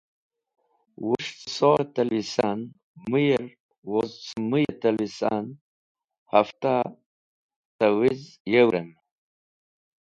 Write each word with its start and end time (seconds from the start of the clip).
Wus̃h 1.05 1.31
cẽ 1.39 1.51
solẽ 1.55 1.87
tẽlwisan 1.95 2.59
mũyẽr 3.09 3.45
woz 3.91 4.11
cẽ 4.27 4.39
mũyẽ 4.49 4.75
tẽlwisan 4.81 5.45
hẽfta 6.31 6.73
tẽwiz 7.79 8.21
yewrẽm. 8.51 8.89